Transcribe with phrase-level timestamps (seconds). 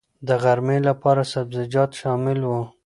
[0.27, 2.63] د غرمې لپاره سبزيجات شامل وو.